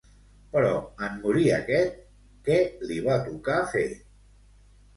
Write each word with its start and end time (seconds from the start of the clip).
Però 0.53 0.69
en 1.07 1.19
morir 1.25 1.45
aquest, 1.59 2.01
què 2.49 2.57
li 2.89 2.99
va 3.11 3.21
tocar 3.29 3.61
fer? 3.77 3.87